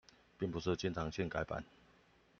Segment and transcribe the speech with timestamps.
[0.39, 1.63] 並不是經常性改版